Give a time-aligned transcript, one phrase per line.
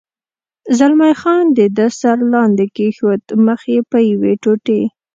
[0.77, 4.81] زلمی خان د ده سر لاندې کېښود، مخ یې په یوې ټوټې.